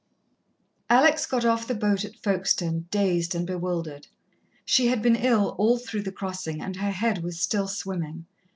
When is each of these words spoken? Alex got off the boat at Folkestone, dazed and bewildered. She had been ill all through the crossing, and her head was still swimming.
Alex 0.89 1.27
got 1.27 1.45
off 1.45 1.67
the 1.67 1.75
boat 1.75 2.03
at 2.03 2.15
Folkestone, 2.15 2.87
dazed 2.89 3.35
and 3.35 3.45
bewildered. 3.45 4.07
She 4.65 4.87
had 4.87 4.99
been 5.03 5.15
ill 5.15 5.55
all 5.59 5.77
through 5.77 6.01
the 6.01 6.11
crossing, 6.11 6.59
and 6.59 6.77
her 6.77 6.89
head 6.89 7.19
was 7.21 7.39
still 7.39 7.67
swimming. 7.67 8.25